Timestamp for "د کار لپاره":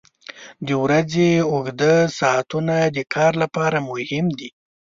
2.95-3.77